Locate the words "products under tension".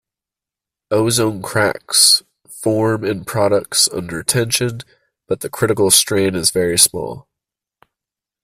3.23-4.79